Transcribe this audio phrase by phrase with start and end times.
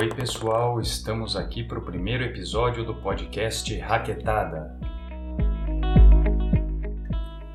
[0.00, 4.74] Oi, pessoal, estamos aqui para o primeiro episódio do podcast Raquetada.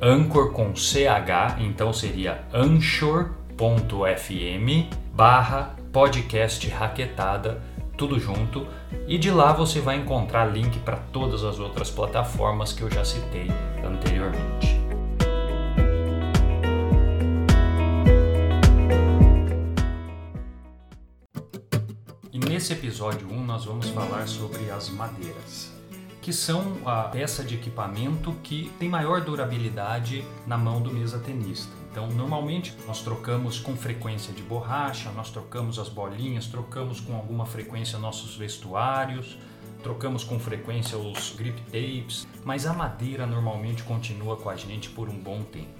[0.00, 3.26] Anchor com CH, então seria anchor.fm
[5.12, 8.66] barra podcast Raquetada tudo junto,
[9.06, 13.04] e de lá você vai encontrar link para todas as outras plataformas que eu já
[13.04, 13.50] citei
[13.84, 14.76] anteriormente.
[22.32, 25.72] E nesse episódio 1 nós vamos falar sobre as madeiras,
[26.20, 31.75] que são a peça de equipamento que tem maior durabilidade na mão do mesa tenista.
[31.96, 37.46] Então, normalmente nós trocamos com frequência de borracha, nós trocamos as bolinhas, trocamos com alguma
[37.46, 39.38] frequência nossos vestuários,
[39.82, 45.08] trocamos com frequência os grip tapes, mas a madeira normalmente continua com a gente por
[45.08, 45.72] um bom tempo.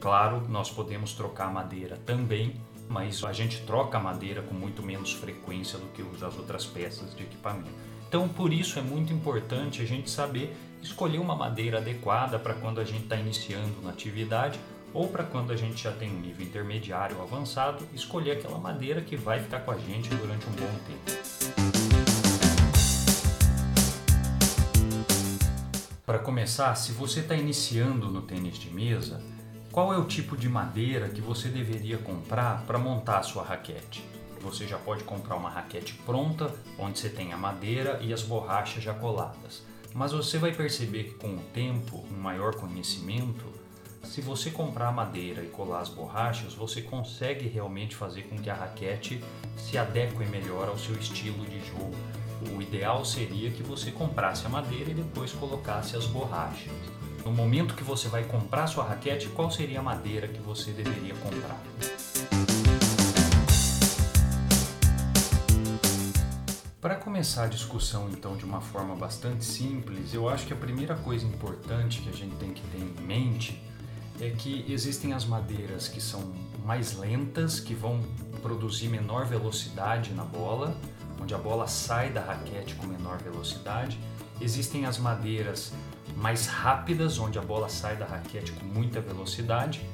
[0.00, 2.56] Claro, nós podemos trocar madeira também,
[2.88, 7.14] mas a gente troca a madeira com muito menos frequência do que as outras peças
[7.14, 7.70] de equipamento.
[8.08, 12.80] Então, por isso é muito importante a gente saber escolher uma madeira adequada para quando
[12.80, 14.58] a gente está iniciando na atividade
[14.94, 19.16] ou para quando a gente já tem um nível intermediário avançado, escolher aquela madeira que
[19.16, 21.24] vai ficar com a gente durante um bom tempo.
[26.06, 29.20] Para começar, se você está iniciando no tênis de mesa,
[29.72, 34.04] qual é o tipo de madeira que você deveria comprar para montar a sua raquete?
[34.40, 38.84] Você já pode comprar uma raquete pronta, onde você tem a madeira e as borrachas
[38.84, 39.62] já coladas.
[39.92, 43.63] Mas você vai perceber que com o tempo, um maior conhecimento,
[44.04, 48.54] se você comprar madeira e colar as borrachas, você consegue realmente fazer com que a
[48.54, 49.22] raquete
[49.56, 51.94] se adeque melhor ao seu estilo de jogo.
[52.54, 56.72] O ideal seria que você comprasse a madeira e depois colocasse as borrachas.
[57.24, 61.14] No momento que você vai comprar sua raquete, qual seria a madeira que você deveria
[61.14, 61.58] comprar?
[66.84, 70.94] Para começar a discussão então de uma forma bastante simples, eu acho que a primeira
[70.94, 73.63] coisa importante que a gente tem que ter em mente
[74.20, 76.32] é que existem as madeiras que são
[76.64, 78.00] mais lentas, que vão
[78.42, 80.76] produzir menor velocidade na bola,
[81.20, 83.98] onde a bola sai da raquete com menor velocidade.
[84.40, 85.72] Existem as madeiras
[86.16, 89.84] mais rápidas, onde a bola sai da raquete com muita velocidade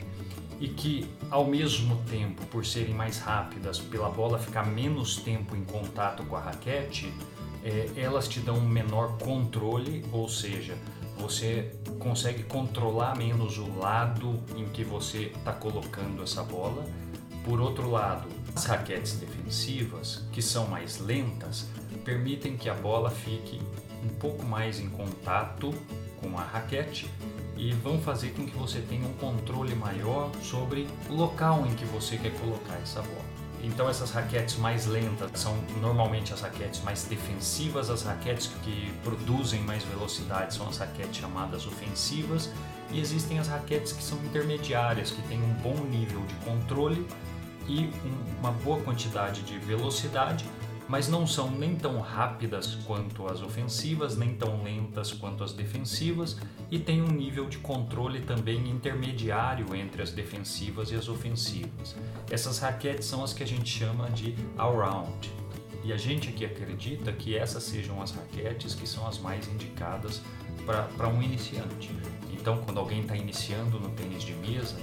[0.60, 5.64] e que, ao mesmo tempo, por serem mais rápidas, pela bola ficar menos tempo em
[5.64, 7.10] contato com a raquete,
[7.64, 10.76] é, elas te dão um menor controle, ou seja,
[11.20, 16.84] você consegue controlar menos o lado em que você está colocando essa bola.
[17.44, 21.68] Por outro lado, as raquetes defensivas, que são mais lentas,
[22.04, 23.60] permitem que a bola fique
[24.02, 25.74] um pouco mais em contato
[26.20, 27.10] com a raquete
[27.56, 31.84] e vão fazer com que você tenha um controle maior sobre o local em que
[31.84, 33.29] você quer colocar essa bola.
[33.62, 39.60] Então essas raquetes mais lentas são normalmente as raquetes mais defensivas, as raquetes que produzem
[39.60, 42.50] mais velocidade são as raquetes chamadas ofensivas
[42.90, 47.06] e existem as raquetes que são intermediárias, que têm um bom nível de controle
[47.68, 47.90] e
[48.38, 50.44] uma boa quantidade de velocidade,
[50.90, 56.36] mas não são nem tão rápidas quanto as ofensivas, nem tão lentas quanto as defensivas
[56.68, 61.94] e têm um nível de controle também intermediário entre as defensivas e as ofensivas.
[62.28, 65.32] Essas raquetes são as que a gente chama de all-round.
[65.84, 70.20] E a gente aqui acredita que essas sejam as raquetes que são as mais indicadas
[70.66, 71.90] para um iniciante.
[72.32, 74.74] Então, quando alguém está iniciando no tênis de mesa,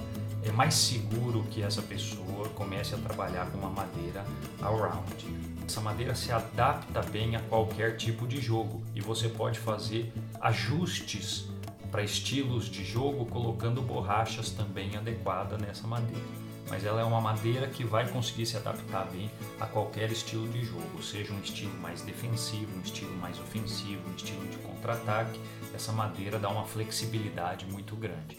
[0.42, 4.26] é mais seguro que essa pessoa comece a trabalhar com uma madeira
[4.62, 5.47] all-round.
[5.68, 11.50] Essa madeira se adapta bem a qualquer tipo de jogo e você pode fazer ajustes
[11.92, 16.24] para estilos de jogo colocando borrachas também adequadas nessa madeira.
[16.70, 19.30] Mas ela é uma madeira que vai conseguir se adaptar bem
[19.60, 24.16] a qualquer estilo de jogo, seja um estilo mais defensivo, um estilo mais ofensivo, um
[24.16, 25.38] estilo de contra-ataque.
[25.76, 28.38] Essa madeira dá uma flexibilidade muito grande.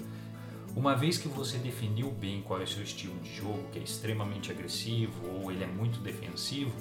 [0.74, 3.82] Uma vez que você definiu bem qual é o seu estilo de jogo, que é
[3.82, 6.72] extremamente agressivo ou ele é muito defensivo,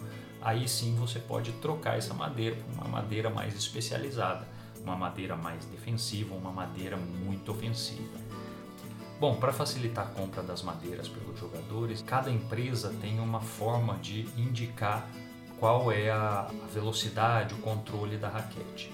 [0.48, 4.48] aí sim você pode trocar essa madeira por uma madeira mais especializada,
[4.82, 8.18] uma madeira mais defensiva, uma madeira muito ofensiva.
[9.20, 14.22] Bom, para facilitar a compra das madeiras pelos jogadores, cada empresa tem uma forma de
[14.38, 15.06] indicar
[15.60, 18.94] qual é a velocidade, o controle da raquete.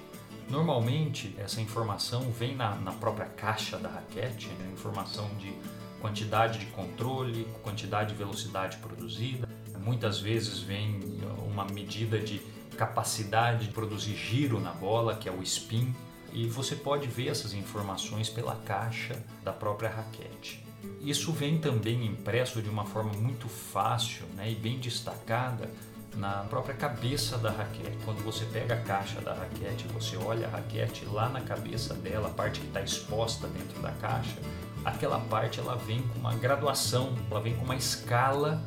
[0.49, 4.71] Normalmente, essa informação vem na, na própria caixa da raquete, né?
[4.73, 5.53] informação de
[6.01, 9.47] quantidade de controle, quantidade de velocidade produzida.
[9.79, 11.12] Muitas vezes vem
[11.53, 12.41] uma medida de
[12.77, 15.93] capacidade de produzir giro na bola, que é o spin,
[16.33, 20.65] e você pode ver essas informações pela caixa da própria raquete.
[20.99, 25.69] Isso vem também impresso de uma forma muito fácil né, e bem destacada
[26.15, 27.97] na própria cabeça da raquete.
[28.03, 32.27] Quando você pega a caixa da raquete, você olha a raquete lá na cabeça dela,
[32.27, 34.37] a parte que está exposta dentro da caixa,
[34.83, 38.61] aquela parte ela vem com uma graduação, ela vem com uma escala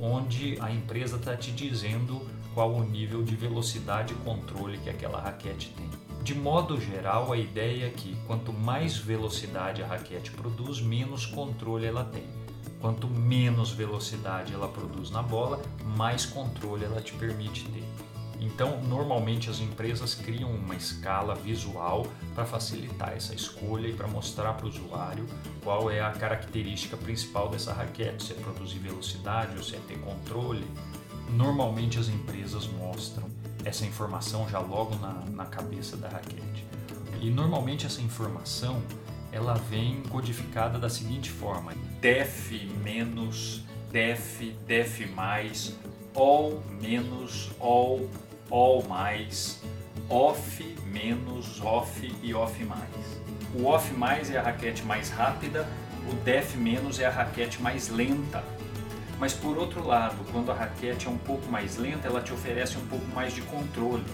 [0.00, 2.20] onde a empresa está te dizendo
[2.54, 5.88] qual o nível de velocidade e controle que aquela raquete tem.
[6.22, 11.86] De modo geral, a ideia é que quanto mais velocidade a raquete produz, menos controle
[11.86, 12.24] ela tem.
[12.80, 15.60] Quanto menos velocidade ela produz na bola,
[15.96, 17.81] mais controle ela te permite ter.
[18.44, 24.54] Então, normalmente as empresas criam uma escala visual para facilitar essa escolha e para mostrar
[24.54, 25.24] para o usuário
[25.62, 29.96] qual é a característica principal dessa raquete, se é produzir velocidade ou se é ter
[30.00, 30.66] controle.
[31.30, 33.28] Normalmente as empresas mostram
[33.64, 36.66] essa informação já logo na, na cabeça da raquete.
[37.20, 38.82] E normalmente essa informação
[39.30, 42.50] ela vem codificada da seguinte forma: def
[42.82, 43.62] menos,
[43.92, 45.76] def, def mais,
[46.14, 48.08] all menos, all,
[48.52, 49.62] all mais,
[50.10, 53.22] off menos, off e off mais.
[53.54, 55.66] O off mais é a raquete mais rápida,
[56.06, 58.44] o def menos é a raquete mais lenta.
[59.18, 62.76] Mas por outro lado, quando a raquete é um pouco mais lenta, ela te oferece
[62.76, 64.04] um pouco mais de controle.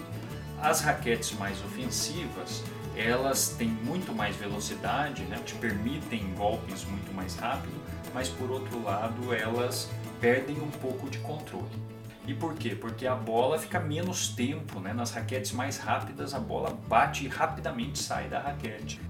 [0.61, 2.63] As raquetes mais ofensivas,
[2.95, 5.37] elas têm muito mais velocidade, né?
[5.45, 7.75] te permitem golpes muito mais rápido,
[8.13, 9.89] mas por outro lado, elas
[10.21, 11.98] perdem um pouco de controle.
[12.29, 12.75] E por quê?
[12.75, 14.93] Porque a bola fica menos tempo, né?
[14.93, 19.01] nas raquetes mais rápidas a bola bate e rapidamente sai da raquete.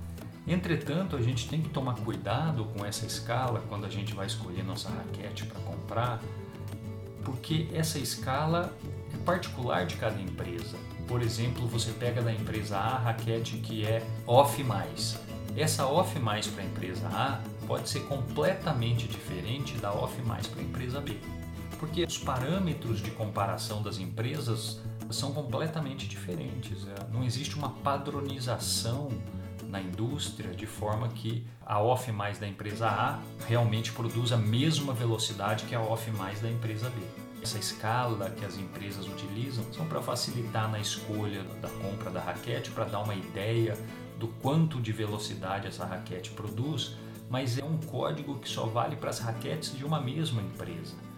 [0.47, 4.63] Entretanto, a gente tem que tomar cuidado com essa escala quando a gente vai escolher
[4.63, 6.21] nossa raquete para comprar,
[7.25, 8.73] porque essa escala
[9.13, 10.77] é particular de cada empresa.
[11.05, 15.19] Por exemplo, você pega da empresa A a raquete que é off mais.
[15.57, 20.61] Essa off mais para a empresa A pode ser completamente diferente da off mais para
[20.61, 21.17] a empresa B,
[21.79, 26.85] porque os parâmetros de comparação das empresas são completamente diferentes.
[26.87, 29.09] É, não existe uma padronização
[29.69, 34.93] na indústria de forma que a off mais da empresa A realmente produza a mesma
[34.93, 37.01] velocidade que a off mais da empresa B.
[37.41, 42.71] Essa escala que as empresas utilizam são para facilitar na escolha da compra da raquete,
[42.71, 43.77] para dar uma ideia
[44.17, 46.97] do quanto de velocidade essa raquete produz,
[47.29, 51.08] mas é um código que só vale para as raquetes de uma mesma empresa.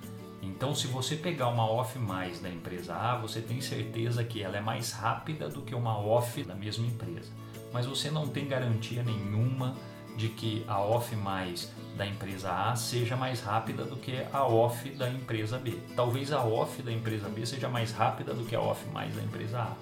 [0.41, 4.57] Então, se você pegar uma off mais da empresa A, você tem certeza que ela
[4.57, 7.31] é mais rápida do que uma off da mesma empresa
[7.71, 9.75] mas você não tem garantia nenhuma
[10.17, 14.89] de que a off mais da empresa A seja mais rápida do que a off
[14.91, 15.79] da empresa B.
[15.95, 19.23] Talvez a off da empresa B seja mais rápida do que a off mais da
[19.23, 19.75] empresa A.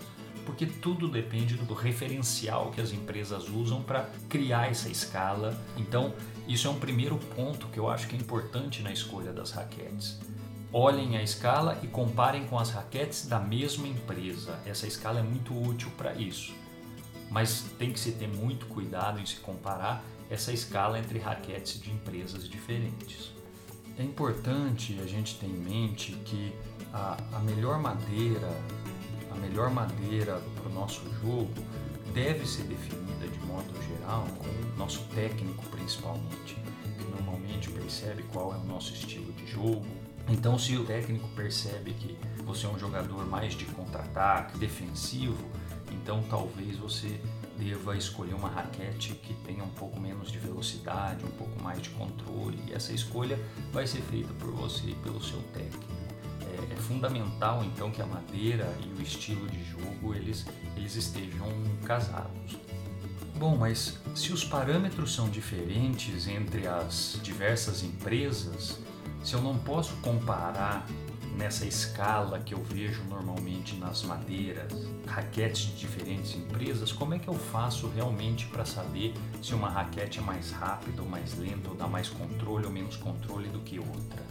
[0.46, 5.60] Porque tudo depende do referencial que as empresas usam para criar essa escala.
[5.78, 6.14] Então,
[6.48, 10.20] isso é um primeiro ponto que eu acho que é importante na escolha das raquetes.
[10.72, 14.60] Olhem a escala e comparem com as raquetes da mesma empresa.
[14.66, 16.54] Essa escala é muito útil para isso
[17.30, 21.92] mas tem que se ter muito cuidado em se comparar essa escala entre raquetes de
[21.92, 23.32] empresas diferentes.
[23.98, 26.54] É importante a gente ter em mente que
[26.94, 28.50] a, a melhor madeira,
[29.32, 31.50] a melhor madeira para o nosso jogo
[32.14, 36.56] deve ser definida de modo geral com o nosso técnico principalmente,
[36.98, 39.86] que normalmente percebe qual é o nosso estilo de jogo.
[40.28, 45.44] Então, se o técnico percebe que você é um jogador mais de contra-ataque, defensivo,
[45.92, 47.20] então talvez você
[47.58, 51.90] deva escolher uma raquete que tenha um pouco menos de velocidade, um pouco mais de
[51.90, 52.58] controle.
[52.68, 53.38] E essa escolha
[53.72, 55.84] vai ser feita por você e pelo seu técnico.
[56.42, 60.46] É, é fundamental então que a madeira e o estilo de jogo eles,
[60.78, 61.48] eles estejam
[61.86, 62.58] casados.
[63.36, 68.80] Bom, mas se os parâmetros são diferentes entre as diversas empresas,
[69.24, 70.86] se eu não posso comparar
[71.38, 74.74] nessa escala que eu vejo normalmente nas madeiras,
[75.08, 80.20] raquetes de diferentes empresas, como é que eu faço realmente para saber se uma raquete
[80.20, 83.80] é mais rápida ou mais lenta, ou dá mais controle ou menos controle do que
[83.80, 84.24] outra?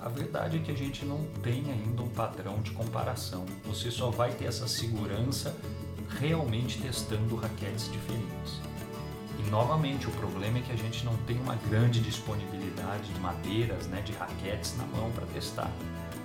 [0.00, 3.44] A verdade é que a gente não tem ainda um padrão de comparação.
[3.66, 5.54] Você só vai ter essa segurança
[6.18, 8.69] realmente testando raquetes diferentes.
[9.50, 14.00] Novamente, o problema é que a gente não tem uma grande disponibilidade de madeiras, né,
[14.00, 15.72] de raquetes na mão para testar.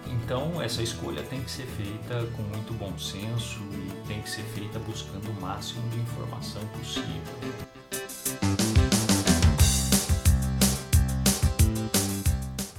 [0.05, 4.43] Então, essa escolha tem que ser feita com muito bom senso e tem que ser
[4.43, 7.15] feita buscando o máximo de informação possível.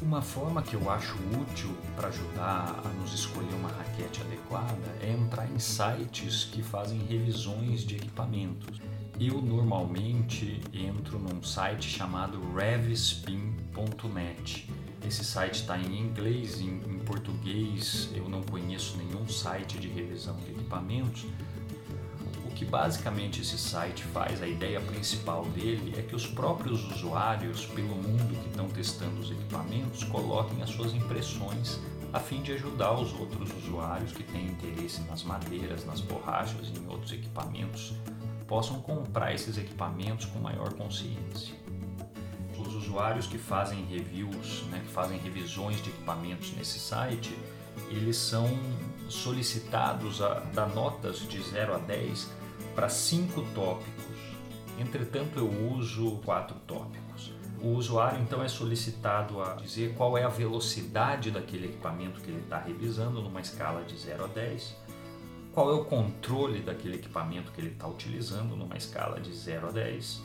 [0.00, 5.10] Uma forma que eu acho útil para ajudar a nos escolher uma raquete adequada é
[5.10, 8.80] entrar em sites que fazem revisões de equipamentos.
[9.18, 13.48] Eu normalmente entro num site chamado revspin.net.
[15.06, 20.36] Esse site está em inglês, em, em português eu não conheço nenhum site de revisão
[20.40, 21.24] de equipamentos.
[22.44, 27.64] O que basicamente esse site faz, a ideia principal dele é que os próprios usuários
[27.64, 31.80] pelo mundo que estão testando os equipamentos coloquem as suas impressões
[32.12, 36.78] a fim de ajudar os outros usuários que têm interesse nas madeiras, nas borrachas e
[36.78, 37.94] em outros equipamentos
[38.46, 41.54] possam comprar esses equipamentos com maior consciência.
[42.58, 47.36] Os usuários que fazem reviews, né, que fazem revisões de equipamentos nesse site,
[47.90, 48.48] eles são
[49.08, 52.30] solicitados a dar notas de 0 a 10
[52.74, 54.16] para 5 tópicos.
[54.78, 57.32] Entretanto, eu uso 4 tópicos.
[57.60, 62.40] O usuário então é solicitado a dizer qual é a velocidade daquele equipamento que ele
[62.40, 64.85] está revisando numa escala de 0 a 10
[65.56, 69.70] qual é o controle daquele equipamento que ele está utilizando numa escala de 0 a
[69.70, 70.22] 10,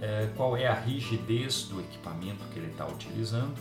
[0.00, 3.54] é, qual é a rigidez do equipamento que ele está utilizando,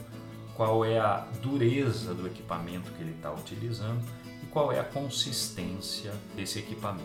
[0.55, 4.01] qual é a dureza do equipamento que ele está utilizando
[4.41, 7.03] e qual é a consistência desse equipamento.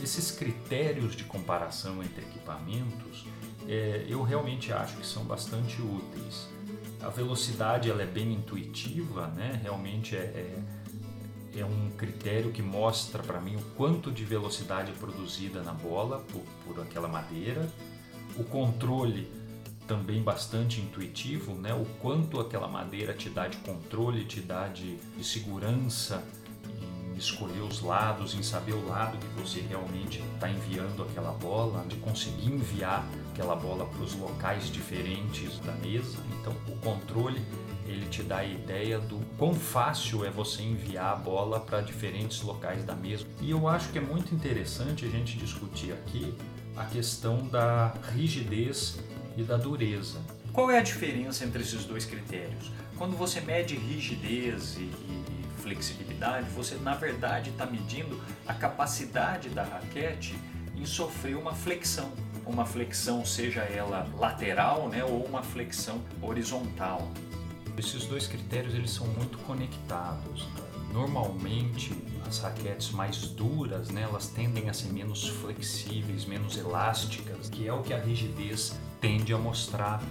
[0.00, 3.26] Esses critérios de comparação entre equipamentos
[3.66, 6.48] é, eu realmente acho que são bastante úteis.
[7.02, 9.58] A velocidade ela é bem intuitiva, né?
[9.60, 10.58] realmente é, é
[11.56, 16.18] é um critério que mostra para mim o quanto de velocidade é produzida na bola
[16.20, 17.68] por, por aquela madeira,
[18.36, 19.30] o controle
[19.86, 21.72] também bastante intuitivo, né?
[21.72, 26.22] o quanto aquela madeira te dá de controle, te dá de, de segurança
[27.14, 31.84] em escolher os lados, em saber o lado que você realmente está enviando aquela bola,
[31.88, 36.18] de conseguir enviar aquela bola para os locais diferentes da mesa.
[36.40, 37.40] Então, o controle
[37.86, 42.42] ele te dá a ideia do quão fácil é você enviar a bola para diferentes
[42.42, 43.24] locais da mesa.
[43.40, 46.34] E eu acho que é muito interessante a gente discutir aqui
[46.76, 48.98] a questão da rigidez
[49.36, 50.18] e da dureza.
[50.52, 52.72] Qual é a diferença entre esses dois critérios?
[52.98, 59.62] Quando você mede rigidez e, e flexibilidade, você na verdade está medindo a capacidade da
[59.62, 60.36] raquete
[60.76, 62.12] em sofrer uma flexão.
[62.48, 67.06] Uma flexão, seja ela lateral né, ou uma flexão horizontal.
[67.76, 70.48] Esses dois critérios eles são muito conectados.
[70.90, 71.92] Normalmente
[72.26, 77.72] as raquetes mais duras, né, elas tendem a ser menos flexíveis, menos elásticas, que é
[77.72, 80.02] o que a rigidez tende a mostrar.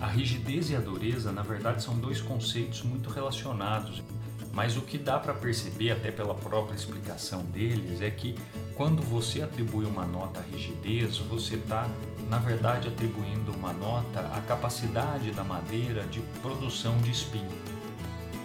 [0.00, 4.02] A rigidez e a dureza, na verdade, são dois conceitos muito relacionados.
[4.50, 8.34] Mas o que dá para perceber, até pela própria explicação deles, é que
[8.76, 11.88] quando você atribui uma nota à rigidez, você está
[12.28, 17.50] na verdade atribuindo uma nota à capacidade da madeira de produção de espinho.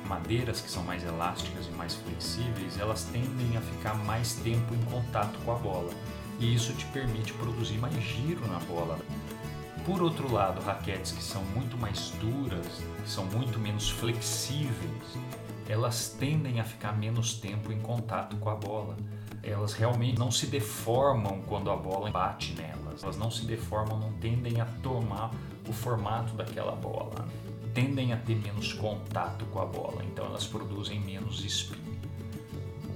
[0.07, 4.81] Madeiras que são mais elásticas e mais flexíveis, elas tendem a ficar mais tempo em
[4.89, 5.91] contato com a bola,
[6.39, 8.97] e isso te permite produzir mais giro na bola.
[9.85, 12.67] Por outro lado, raquetes que são muito mais duras,
[13.03, 15.17] que são muito menos flexíveis,
[15.67, 18.95] elas tendem a ficar menos tempo em contato com a bola.
[19.43, 23.03] Elas realmente não se deformam quando a bola bate nelas.
[23.03, 25.31] Elas não se deformam, não tendem a tomar
[25.67, 27.27] o formato daquela bola.
[27.73, 31.79] Tendem a ter menos contato com a bola, então elas produzem menos spin.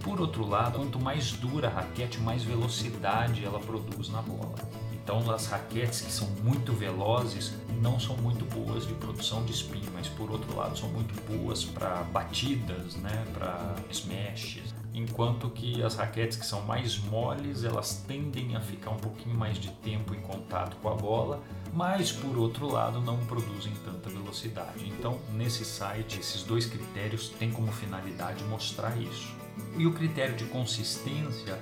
[0.04, 4.54] Por outro lado, quanto mais dura a raquete, mais velocidade ela produz na bola.
[4.94, 9.84] Então, as raquetes que são muito velozes não são muito boas de produção de spin,
[9.94, 14.75] mas por outro lado são muito boas para batidas, né, para smashes.
[14.98, 19.58] Enquanto que as raquetes que são mais moles, elas tendem a ficar um pouquinho mais
[19.58, 24.88] de tempo em contato com a bola, mas por outro lado não produzem tanta velocidade.
[24.88, 29.36] Então, nesse site, esses dois critérios têm como finalidade mostrar isso.
[29.78, 31.60] E o critério de consistência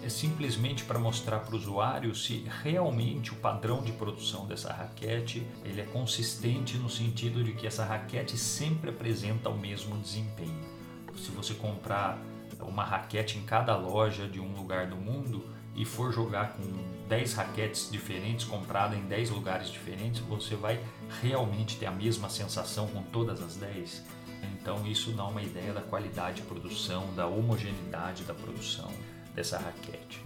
[0.00, 5.44] é simplesmente para mostrar para o usuário se realmente o padrão de produção dessa raquete
[5.64, 10.76] ele é consistente no sentido de que essa raquete sempre apresenta o mesmo desempenho.
[11.16, 12.16] Se você comprar
[12.60, 15.44] uma raquete em cada loja de um lugar do mundo
[15.74, 16.62] e for jogar com
[17.08, 20.80] 10 raquetes diferentes compradas em 10 lugares diferentes, você vai
[21.22, 24.02] realmente ter a mesma sensação com todas as 10?
[24.42, 28.90] Então isso dá uma ideia da qualidade de produção, da homogeneidade da produção
[29.34, 30.24] dessa raquete.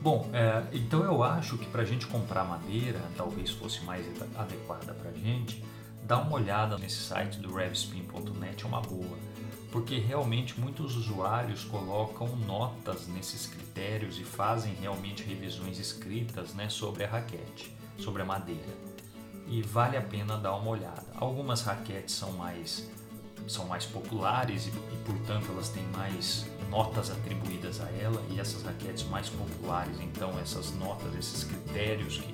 [0.00, 4.06] Bom, é, então eu acho que para a gente comprar madeira, talvez fosse mais
[4.36, 5.64] adequada para a gente,
[6.02, 9.18] dar uma olhada nesse site do revspin.net é uma boa,
[9.74, 17.02] porque realmente muitos usuários colocam notas nesses critérios e fazem realmente revisões escritas né, sobre
[17.02, 18.72] a raquete, sobre a madeira.
[19.48, 21.04] E vale a pena dar uma olhada.
[21.16, 22.88] Algumas raquetes são mais
[23.48, 28.62] são mais populares e, e, portanto elas têm mais notas atribuídas a ela e essas
[28.62, 32.32] raquetes mais populares então essas notas esses critérios que,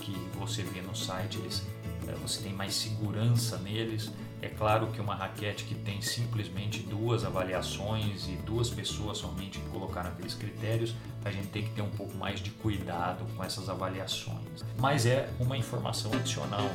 [0.00, 1.66] que você vê no site eles
[2.06, 4.12] é, você tem mais segurança neles
[4.44, 9.68] é claro que uma raquete que tem simplesmente duas avaliações e duas pessoas somente que
[9.70, 13.70] colocaram aqueles critérios a gente tem que ter um pouco mais de cuidado com essas
[13.70, 14.62] avaliações.
[14.78, 16.68] Mas é uma informação adicional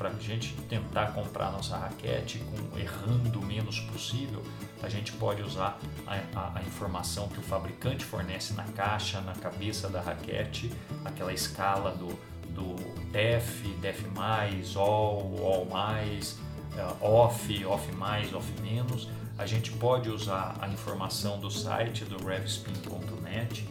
[0.00, 4.42] para a gente tentar comprar nossa raquete com, errando o menos possível,
[4.82, 9.34] a gente pode usar a, a, a, informação que o fabricante fornece na caixa, na
[9.34, 10.72] cabeça da raquete,
[11.04, 12.76] aquela escala do, do
[13.12, 18.62] DEF, DEF+, ALL, ALL+, uh, OFF, OFF+, OFF-.
[18.62, 19.06] menos.
[19.36, 23.68] A gente pode usar a informação do site do revspin.net.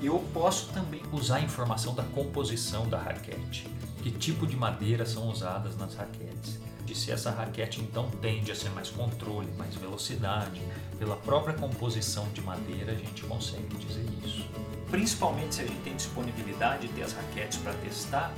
[0.00, 3.68] Eu posso também usar a informação da composição da raquete
[4.06, 6.60] que tipo de madeira são usadas nas raquetes.
[6.88, 10.62] E se essa raquete então tende a ser mais controle, mais velocidade,
[10.96, 14.48] pela própria composição de madeira a gente consegue dizer isso.
[14.92, 18.32] Principalmente se a gente tem disponibilidade de ter as raquetes para testar,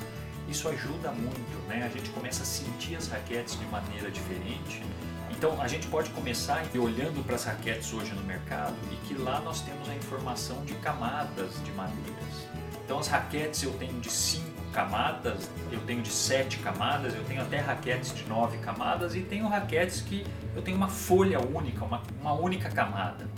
[0.48, 1.84] isso ajuda muito, né?
[1.84, 4.82] A gente começa a sentir as raquetes de maneira diferente.
[5.30, 9.38] Então a gente pode começar olhando para as raquetes hoje no mercado e que lá
[9.40, 12.48] nós temos a informação de camadas de madeiras.
[12.82, 17.42] Então as raquetes eu tenho de 5 camadas, eu tenho de 7 camadas, eu tenho
[17.42, 22.02] até raquetes de 9 camadas e tenho raquetes que eu tenho uma folha única, uma,
[22.20, 23.28] uma única camada.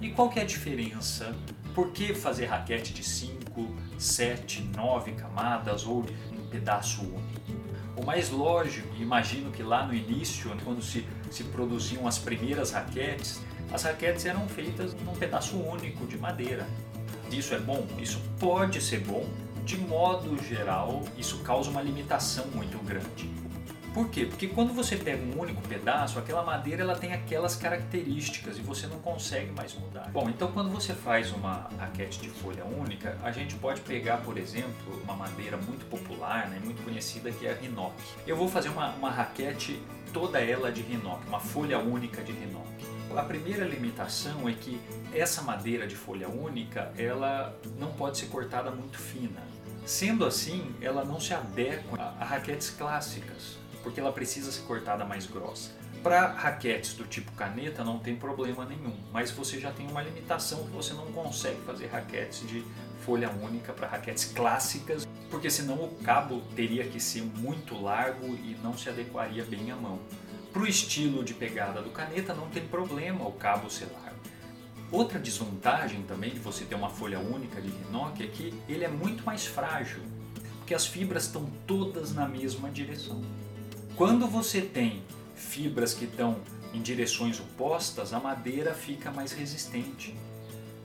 [0.00, 1.34] E qual que é a diferença?
[1.74, 7.62] Por que fazer raquete de 5, 7, 9 camadas ou um pedaço único?
[7.96, 13.40] O mais lógico, imagino que lá no início, quando se, se produziam as primeiras raquetes,
[13.72, 16.66] as raquetes eram feitas num pedaço único de madeira.
[17.30, 17.86] Isso é bom?
[17.98, 19.26] Isso pode ser bom,
[19.64, 23.30] de modo geral, isso causa uma limitação muito grande.
[23.94, 24.24] Por quê?
[24.24, 28.86] Porque quando você pega um único pedaço, aquela madeira ela tem aquelas características e você
[28.86, 30.10] não consegue mais mudar.
[30.10, 34.38] Bom, então quando você faz uma raquete de folha única, a gente pode pegar, por
[34.38, 37.92] exemplo, uma madeira muito popular, né, muito conhecida que é a Rinoc.
[38.26, 39.78] Eu vou fazer uma, uma raquete
[40.10, 42.91] toda ela de Rinoc, uma folha única de Rinoc.
[43.14, 44.80] A primeira limitação é que
[45.12, 49.42] essa madeira de folha única, ela não pode ser cortada muito fina.
[49.84, 55.26] Sendo assim, ela não se adequa a raquetes clássicas, porque ela precisa ser cortada mais
[55.26, 55.70] grossa.
[56.02, 60.64] Para raquetes do tipo caneta não tem problema nenhum, mas você já tem uma limitação
[60.64, 62.64] que você não consegue fazer raquetes de
[63.04, 68.56] folha única para raquetes clássicas, porque senão o cabo teria que ser muito largo e
[68.62, 69.98] não se adequaria bem à mão.
[70.52, 74.20] Para o estilo de pegada do caneta não tem problema o cabo ser largo.
[74.90, 78.88] Outra desvantagem também de você ter uma folha única de Rinoc é que ele é
[78.88, 80.02] muito mais frágil,
[80.58, 83.22] porque as fibras estão todas na mesma direção.
[83.96, 85.02] Quando você tem
[85.34, 86.36] fibras que estão
[86.74, 90.14] em direções opostas, a madeira fica mais resistente.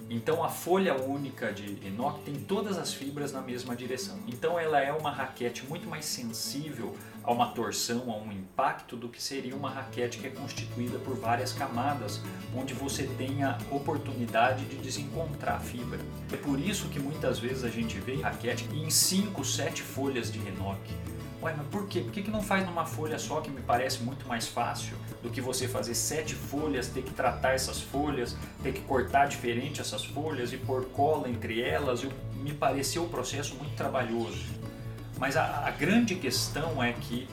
[0.10, 4.18] Então a folha única de inox tem todas as fibras na mesma direção.
[4.26, 6.96] Então ela é uma raquete muito mais sensível
[7.28, 11.18] a uma torção, a um impacto do que seria uma raquete que é constituída por
[11.18, 12.22] várias camadas,
[12.56, 16.00] onde você tem a oportunidade de desencontrar a fibra.
[16.32, 20.40] É por isso que muitas vezes a gente vê raquete em 5, 7 folhas de
[20.40, 20.80] inox
[21.40, 22.02] Ué, mas por quê?
[22.02, 25.30] Por que, que não faz numa folha só que me parece muito mais fácil do
[25.30, 30.04] que você fazer sete folhas, ter que tratar essas folhas, ter que cortar diferente essas
[30.04, 32.04] folhas e pôr cola entre elas?
[32.34, 34.44] Me pareceu o processo muito trabalhoso.
[35.20, 37.28] Mas a, a grande questão é que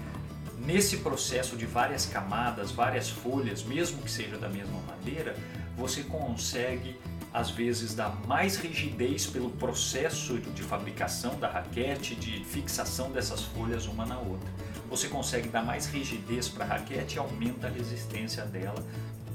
[0.58, 5.36] nesse processo de várias camadas, várias folhas, mesmo que seja da mesma madeira,
[5.76, 6.96] você consegue
[7.34, 13.86] às vezes dá mais rigidez pelo processo de fabricação da raquete, de fixação dessas folhas
[13.86, 14.48] uma na outra.
[14.88, 18.80] Você consegue dar mais rigidez para a raquete e aumenta a resistência dela.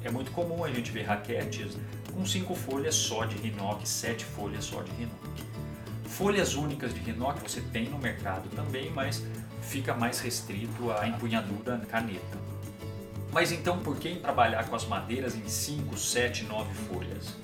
[0.01, 1.77] É muito comum a gente ver raquetes
[2.13, 5.48] com cinco folhas só de rinox, sete folhas só de rinox.
[6.09, 9.23] Folhas únicas de rinox você tem no mercado também, mas
[9.61, 12.37] fica mais restrito à empunhadura caneta.
[13.31, 17.35] Mas então por que trabalhar com as madeiras em 5, 7, 9 folhas?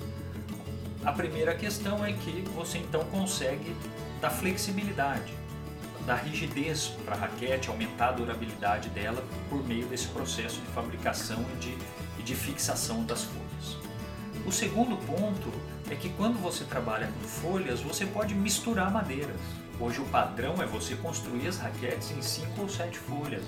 [1.04, 3.74] A primeira questão é que você então consegue
[4.20, 5.32] dar flexibilidade.
[6.04, 11.44] dar rigidez para a raquete, aumentar a durabilidade dela por meio desse processo de fabricação
[11.54, 11.78] e de,
[12.18, 13.76] e de fixação das folhas.
[14.46, 15.50] O segundo ponto
[15.90, 19.36] é que quando você trabalha com folhas, você pode misturar madeiras.
[19.78, 23.44] Hoje o padrão é você construir as raquetes em 5 ou 7 folhas.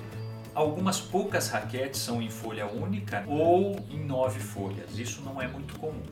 [0.53, 4.97] Algumas poucas raquetes são em folha única ou em 9 folhas.
[4.97, 6.03] Isso não é muito comum.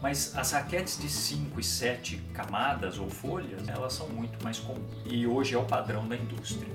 [0.00, 4.96] Mas as raquetes de 5 e 7 camadas ou folhas, elas são muito mais comuns.
[5.04, 6.72] E hoje é o padrão da indústria.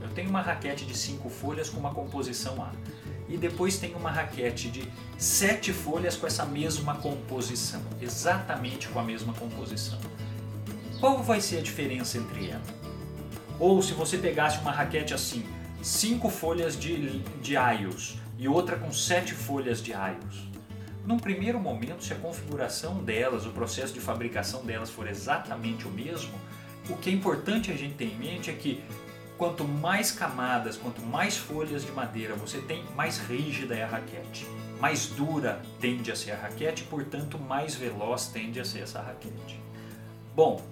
[0.00, 2.70] Eu tenho uma raquete de 5 folhas com uma composição A.
[3.28, 7.82] E depois tem uma raquete de 7 folhas com essa mesma composição.
[8.00, 9.98] Exatamente com a mesma composição.
[11.00, 12.66] Qual vai ser a diferença entre elas?
[13.58, 15.44] Ou se você pegasse uma raquete assim,
[15.82, 20.46] 5 folhas de, de aios e outra com 7 folhas de aios
[21.06, 25.90] num primeiro momento, se a configuração delas, o processo de fabricação delas for exatamente o
[25.90, 26.34] mesmo,
[26.90, 28.82] o que é importante a gente ter em mente é que
[29.38, 34.46] quanto mais camadas, quanto mais folhas de madeira você tem, mais rígida é a raquete.
[34.80, 39.60] Mais dura tende a ser a raquete, portanto, mais veloz tende a ser essa raquete.
[40.34, 40.62] Bom,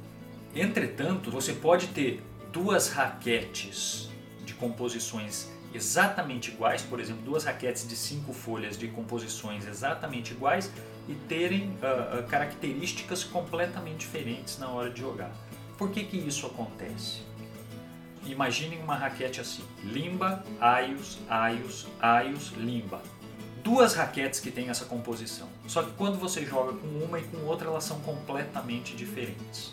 [0.55, 2.23] entretanto, você pode ter
[2.53, 4.11] duas raquetes
[4.45, 10.71] de composições exatamente iguais, por exemplo, duas raquetes de cinco folhas de composições exatamente iguais
[11.09, 15.33] e terem uh, características completamente diferentes na hora de jogar.
[15.77, 17.23] Por que, que isso acontece?
[18.27, 23.03] Imaginem uma raquete assim: limba, aios, aios, aios, limba.
[23.63, 25.49] Duas raquetes que têm essa composição.
[25.67, 29.73] Só que quando você joga com uma e com outra, elas são completamente diferentes.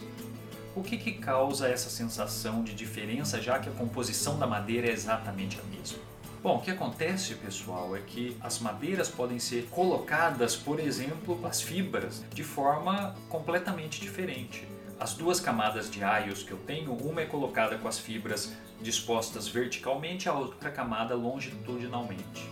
[0.73, 4.91] O que, que causa essa sensação de diferença, já que a composição da madeira é
[4.91, 5.99] exatamente a mesma?
[6.41, 11.61] Bom, o que acontece, pessoal, é que as madeiras podem ser colocadas, por exemplo, as
[11.61, 14.67] fibras, de forma completamente diferente.
[15.01, 19.47] As duas camadas de aios que eu tenho, uma é colocada com as fibras dispostas
[19.47, 22.47] verticalmente, a outra camada longitudinalmente.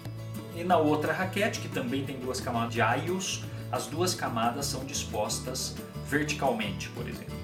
[0.56, 4.84] E na outra raquete, que também tem duas camadas de aios, as duas camadas são
[4.84, 5.76] dispostas
[6.08, 7.38] verticalmente, por exemplo.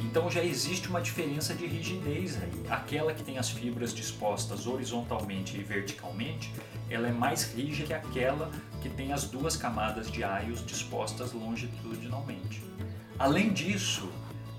[0.00, 2.64] Então já existe uma diferença de rigidez aí.
[2.70, 6.50] Aquela que tem as fibras dispostas horizontalmente e verticalmente,
[6.88, 12.64] ela é mais rígida que aquela que tem as duas camadas de aios dispostas longitudinalmente.
[13.18, 14.08] Além disso,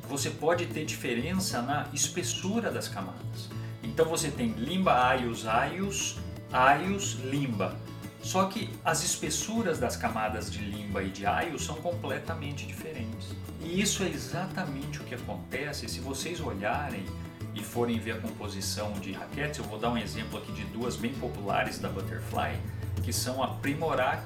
[0.09, 3.47] você pode ter diferença na espessura das camadas.
[3.83, 6.17] Então você tem limba, aios, aios,
[6.51, 7.77] aios, limba.
[8.21, 13.35] Só que as espessuras das camadas de limba e de aio são completamente diferentes.
[13.61, 17.05] E isso é exatamente o que acontece se vocês olharem
[17.53, 19.59] e forem ver a composição de raquetes.
[19.59, 22.59] Eu vou dar um exemplo aqui de duas bem populares da Butterfly,
[23.03, 24.23] que são a Primorac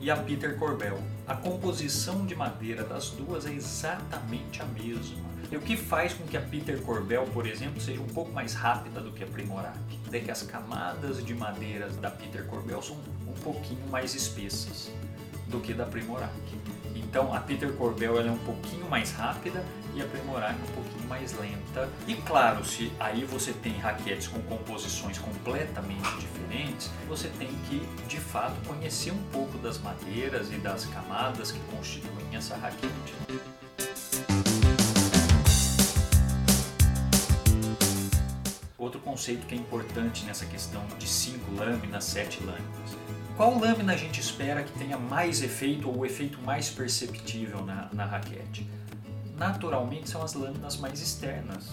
[0.00, 0.98] e a Peter Corbel.
[1.26, 5.28] A composição de madeira das duas é exatamente a mesma.
[5.50, 8.54] E o que faz com que a Peter Corbel, por exemplo, seja um pouco mais
[8.54, 9.78] rápida do que a Primorac?
[10.12, 14.90] É que as camadas de madeiras da Peter Corbel são um pouquinho mais espessas
[15.46, 16.32] do que da Primorac.
[16.94, 19.64] Então a Peter Corbel é um pouquinho mais rápida
[19.98, 21.88] e a Primorac um pouquinho mais lenta.
[22.06, 28.20] E claro, se aí você tem raquetes com composições completamente diferentes, você tem que de
[28.20, 33.14] fato conhecer um pouco das madeiras e das camadas que constituem essa raquete.
[38.78, 42.96] Outro conceito que é importante nessa questão de cinco lâminas, sete lâminas.
[43.36, 47.88] Qual lâmina a gente espera que tenha mais efeito ou o efeito mais perceptível na,
[47.92, 48.64] na raquete?
[49.38, 51.70] Naturalmente são as lâminas mais externas.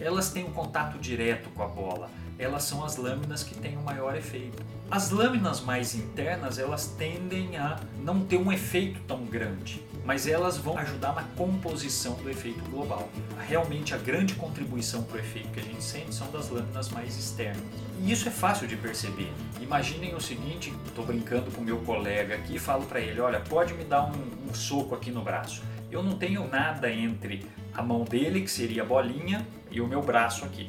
[0.00, 2.08] Elas têm um contato direto com a bola.
[2.38, 4.64] Elas são as lâminas que têm o maior efeito.
[4.90, 10.56] As lâminas mais internas elas tendem a não ter um efeito tão grande mas elas
[10.56, 13.10] vão ajudar na composição do efeito global.
[13.46, 17.14] Realmente a grande contribuição para o efeito que a gente sente são das lâminas mais
[17.18, 17.62] externas.
[18.00, 19.30] E isso é fácil de perceber.
[19.60, 23.74] Imaginem o seguinte, estou brincando com meu colega aqui e falo para ele, olha, pode
[23.74, 25.62] me dar um, um soco aqui no braço.
[25.90, 30.02] Eu não tenho nada entre a mão dele, que seria a bolinha, e o meu
[30.02, 30.68] braço aqui,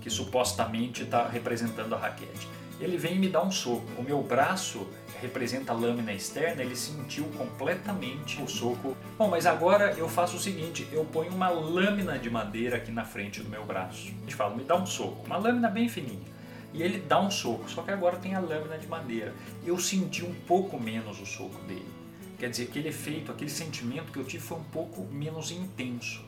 [0.00, 2.48] que supostamente está representando a raquete.
[2.80, 3.86] Ele vem e me dá um soco.
[3.98, 4.86] O meu braço
[5.20, 8.96] representa a lâmina externa, ele sentiu completamente o soco.
[9.18, 13.04] Bom, mas agora eu faço o seguinte, eu ponho uma lâmina de madeira aqui na
[13.04, 14.08] frente do meu braço.
[14.08, 16.36] A gente fala, me dá um soco, uma lâmina bem fininha.
[16.72, 19.32] E ele dá um soco, só que agora tem a lâmina de madeira.
[19.64, 21.95] Eu senti um pouco menos o soco dele.
[22.38, 26.22] Quer dizer, aquele efeito, aquele sentimento que eu tive foi um pouco menos intenso.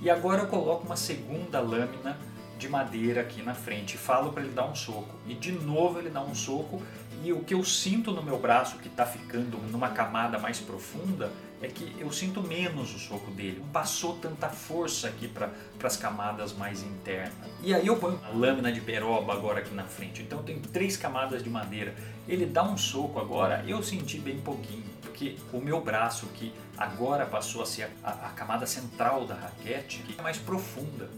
[0.00, 2.18] E agora eu coloco uma segunda lâmina
[2.58, 5.14] de madeira aqui na frente e falo para ele dar um soco.
[5.26, 6.82] E de novo ele dá um soco
[7.22, 11.30] e o que eu sinto no meu braço que está ficando numa camada mais profunda
[11.62, 13.60] é que eu sinto menos o soco dele.
[13.60, 15.50] Não passou tanta força aqui para
[15.82, 17.32] as camadas mais internas.
[17.62, 20.22] E aí eu ponho a lâmina de peroba agora aqui na frente.
[20.22, 21.94] Então eu tenho três camadas de madeira.
[22.28, 24.84] Ele dá um soco agora, eu senti bem pouquinho.
[25.14, 29.98] Porque o meu braço, que agora passou a ser a, a camada central da raquete,
[29.98, 31.08] que é mais profunda.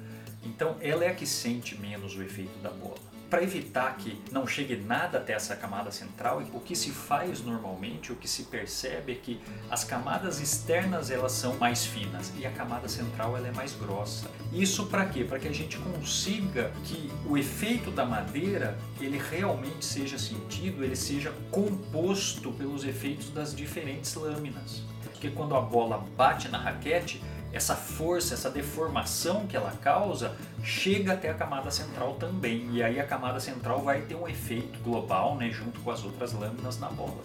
[0.45, 4.47] Então ela é a que sente menos o efeito da bola para evitar que não
[4.47, 9.13] chegue nada até essa camada central, o que se faz normalmente, o que se percebe
[9.13, 13.53] é que as camadas externas elas são mais finas e a camada central ela é
[13.53, 14.31] mais grossa.
[14.53, 15.25] Isso para quê?
[15.25, 20.97] Para que a gente consiga que o efeito da madeira ele realmente seja sentido, ele
[20.97, 24.83] seja composto pelos efeitos das diferentes lâminas.
[25.03, 31.13] Porque quando a bola bate na raquete, essa força, essa deformação que ela causa chega
[31.13, 32.69] até a camada central também.
[32.73, 36.33] E aí a camada central vai ter um efeito global, né, junto com as outras
[36.33, 37.23] lâminas na bola.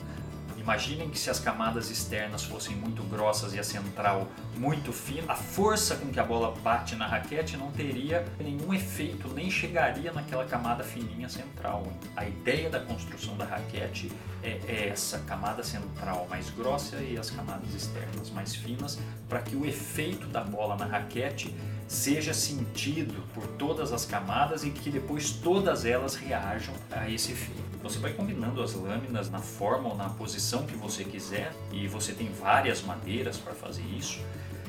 [0.61, 5.35] Imaginem que se as camadas externas fossem muito grossas e a central muito fina, a
[5.35, 10.45] força com que a bola bate na raquete não teria nenhum efeito, nem chegaria naquela
[10.45, 11.91] camada fininha central.
[12.15, 14.11] A ideia da construção da raquete
[14.43, 19.55] é, é essa camada central mais grossa e as camadas externas mais finas, para que
[19.55, 21.55] o efeito da bola na raquete
[21.91, 27.61] seja sentido por todas as camadas e que depois todas elas reajam a esse efeito.
[27.83, 32.13] Você vai combinando as lâminas na forma ou na posição que você quiser e você
[32.13, 34.21] tem várias madeiras para fazer isso.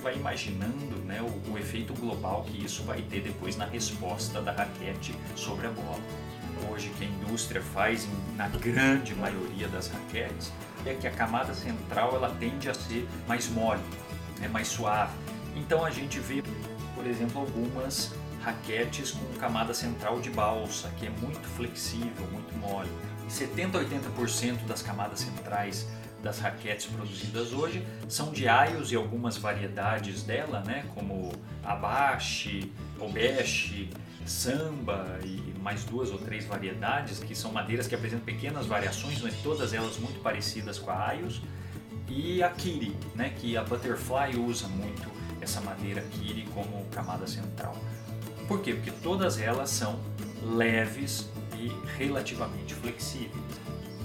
[0.02, 4.50] Vai imaginando né, o, o efeito global que isso vai ter depois na resposta da
[4.50, 6.00] raquete sobre a bola.
[6.72, 10.52] Hoje, que a indústria faz na grande maioria das raquetes
[10.84, 13.80] é que a camada central ela tende a ser mais mole,
[14.42, 15.12] é mais suave.
[15.54, 16.42] Então a gente vê,
[17.02, 18.12] por exemplo, algumas
[18.44, 22.88] raquetes com camada central de balsa, que é muito flexível, muito mole.
[23.28, 25.88] 70 a 80% das camadas centrais
[26.22, 31.32] das raquetes produzidas hoje são de aios e algumas variedades dela, né, como
[31.64, 33.90] abache, obeche,
[34.24, 39.34] samba e mais duas ou três variedades, que são madeiras que apresentam pequenas variações, mas
[39.42, 41.42] todas elas muito parecidas com a aios.
[42.08, 47.76] E a kiri, né, que a Butterfly usa muito essa madeira kiri como camada central.
[48.46, 48.74] Por quê?
[48.74, 49.98] Porque todas elas são
[50.42, 53.62] leves e relativamente flexíveis.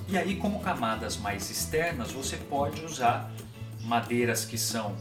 [0.08, 3.32] E aí, como camadas mais externas, você pode usar
[3.82, 4.96] madeiras que são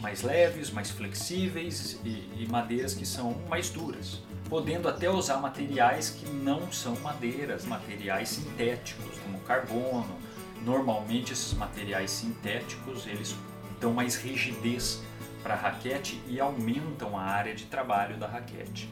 [0.00, 6.10] mais leves, mais flexíveis e, e, madeiras que são mais duras, podendo até usar materiais
[6.10, 10.16] que não são madeiras, materiais sintéticos, como carbono.
[10.64, 13.34] Normalmente esses materiais sintéticos eles
[13.80, 15.02] dão mais rigidez
[15.42, 18.88] para a raquete e aumentam a área de trabalho da raquete.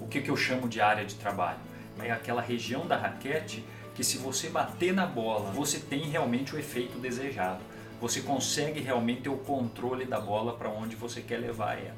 [0.00, 1.58] O que, que eu chamo de área de trabalho?
[2.02, 6.58] É aquela região da raquete que se você bater na bola, você tem realmente o
[6.58, 7.60] efeito desejado.
[8.00, 11.96] Você consegue realmente ter o controle da bola para onde você quer levar ela.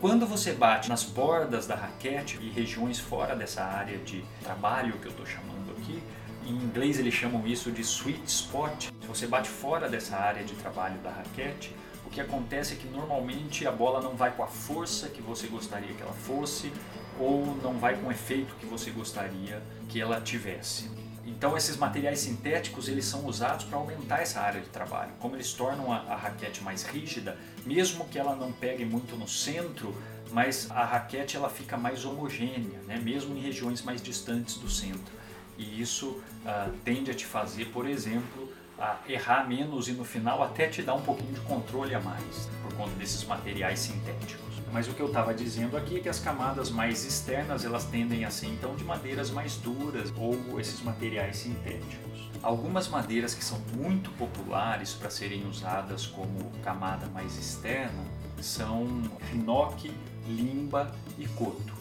[0.00, 5.06] Quando você bate nas bordas da raquete e regiões fora dessa área de trabalho que
[5.06, 6.02] eu estou chamando aqui,
[6.46, 8.88] em inglês eles chamam isso de sweet spot.
[9.00, 11.74] Se você bate fora dessa área de trabalho da raquete,
[12.06, 15.48] o que acontece é que normalmente a bola não vai com a força que você
[15.48, 16.72] gostaria que ela fosse
[17.18, 20.88] ou não vai com o efeito que você gostaria que ela tivesse.
[21.26, 25.10] Então esses materiais sintéticos eles são usados para aumentar essa área de trabalho.
[25.18, 29.26] Como eles tornam a, a, raquete mais rígida, mesmo que ela não pegue muito no
[29.26, 29.94] centro,
[30.30, 33.00] mas a raquete ela fica mais homogênea, né?
[33.02, 35.16] mesmo em regiões mais distantes do centro.
[35.58, 36.10] E isso
[36.44, 38.45] uh, tende a te fazer, por exemplo,
[38.78, 42.48] a errar menos e no final até te dar um pouquinho de controle a mais
[42.62, 44.46] por conta desses materiais sintéticos.
[44.72, 48.24] Mas o que eu estava dizendo aqui é que as camadas mais externas elas tendem
[48.24, 52.30] a ser então de madeiras mais duras ou esses materiais sintéticos.
[52.42, 58.04] Algumas madeiras que são muito populares para serem usadas como camada mais externa
[58.40, 58.86] são
[59.30, 59.92] rinoque,
[60.26, 61.75] limba e coto.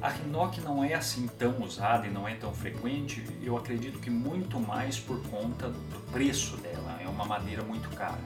[0.00, 4.10] A Rinoc não é assim tão usada e não é tão frequente, eu acredito que
[4.10, 8.20] muito mais por conta do preço dela, é uma madeira muito cara.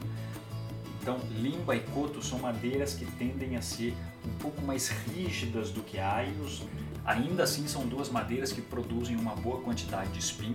[1.00, 5.82] Então, limba e coto são madeiras que tendem a ser um pouco mais rígidas do
[5.82, 6.62] que aios.
[7.06, 10.54] Ainda assim, são duas madeiras que produzem uma boa quantidade de spin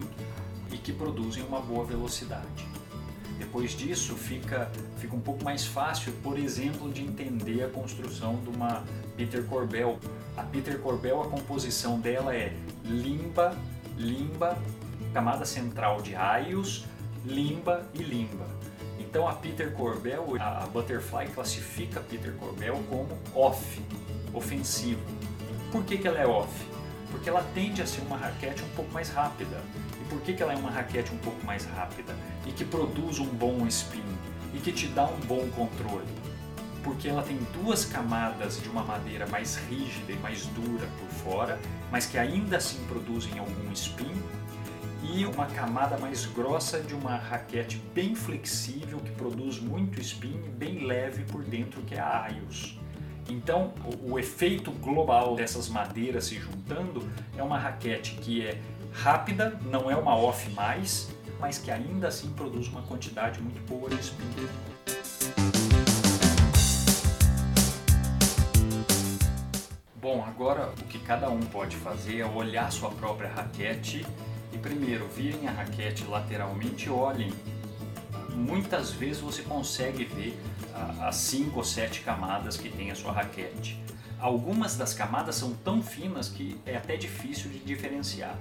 [0.72, 2.68] e que produzem uma boa velocidade.
[3.40, 8.50] Depois disso, fica, fica um pouco mais fácil, por exemplo, de entender a construção de
[8.50, 8.84] uma
[9.18, 10.00] Peter Corbel.
[10.38, 13.56] A Peter Corbel, a composição dela é limba,
[13.98, 14.58] limba,
[15.14, 16.86] camada central de raios,
[17.26, 18.46] limba e limba.
[19.00, 23.82] Então a Peter Corbel, a Butterfly classifica Peter Corbel como off,
[24.34, 25.02] ofensivo.
[25.72, 26.52] Por que, que ela é off?
[27.12, 29.62] Porque ela tende a ser uma raquete um pouco mais rápida.
[30.02, 32.14] E por que, que ela é uma raquete um pouco mais rápida?
[32.46, 34.04] E que produz um bom spin?
[34.56, 36.08] e que te dá um bom controle.
[36.86, 41.60] Porque ela tem duas camadas de uma madeira mais rígida e mais dura por fora,
[41.92, 44.14] mas que ainda assim produzem algum spin,
[45.14, 50.50] e uma camada mais grossa de uma raquete bem flexível que produz muito spin e
[50.50, 52.80] bem leve por dentro, que é a Aios.
[53.30, 58.60] Então, o, efeito global dessas madeiras se juntando é uma raquete que é
[58.94, 63.90] rápida, não é uma off mais, mas que ainda assim produz uma quantidade muito boa
[63.90, 64.75] de spin.
[70.16, 74.06] Bom, agora o que cada um pode fazer é olhar sua própria raquete
[74.54, 77.34] e primeiro virem a raquete lateralmente e olhem.
[78.30, 80.40] Muitas vezes você consegue ver
[81.02, 83.78] as 5 ou 7 camadas que tem a sua raquete.
[84.18, 88.38] Algumas das camadas são tão finas que é até difícil de diferenciar.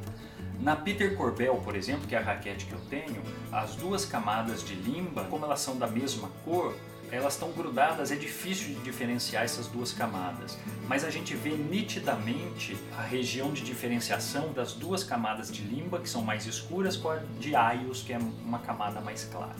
[0.60, 4.64] Na Peter Corbel, por exemplo, que é a raquete que eu tenho, as duas camadas
[4.64, 6.72] de limba, como elas são da mesma cor,
[7.10, 10.58] elas estão grudadas, é difícil de diferenciar essas duas camadas.
[10.88, 16.08] Mas a gente vê nitidamente a região de diferenciação das duas camadas de limba, que
[16.08, 19.56] são mais escuras, com a de aios, que é uma camada mais clara.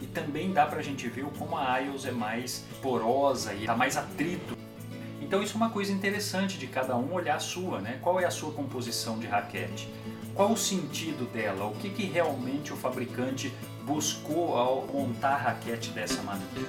[0.00, 3.76] E também dá para a gente ver como a aios é mais porosa e está
[3.76, 4.60] mais atrito
[5.30, 8.00] então isso é uma coisa interessante de cada um olhar a sua, né?
[8.02, 9.88] Qual é a sua composição de raquete?
[10.40, 11.66] Qual o sentido dela?
[11.66, 13.52] O que, que realmente o fabricante
[13.84, 16.66] buscou ao montar a raquete dessa maneira?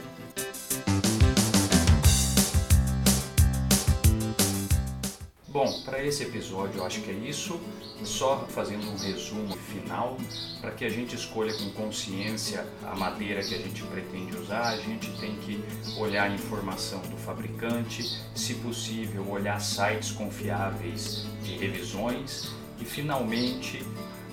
[5.48, 7.62] Bom, para esse episódio eu acho que é isso.
[8.04, 10.18] Só fazendo um resumo final,
[10.60, 14.78] para que a gente escolha com consciência a madeira que a gente pretende usar, a
[14.78, 15.64] gente tem que
[15.98, 23.86] olhar a informação do fabricante, se possível, olhar sites confiáveis de revisões e, finalmente,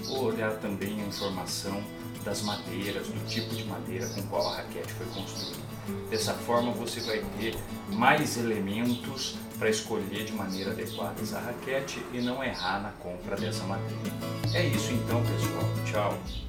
[0.08, 1.82] olhar também a informação
[2.24, 5.68] das madeiras, do tipo de madeira com qual a raquete foi construída.
[6.10, 7.56] Dessa forma, você vai ter
[7.90, 13.64] mais elementos para escolher de maneira adequada essa raquete e não errar na compra dessa
[13.64, 14.12] madeira.
[14.54, 15.64] É isso então, pessoal.
[15.84, 16.47] Tchau.